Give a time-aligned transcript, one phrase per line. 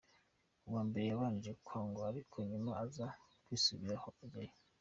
[0.65, 3.05] Ubwa mbere yabanje kwanga ariko nyuma aza
[3.43, 4.55] kwisubiraho ajyayo.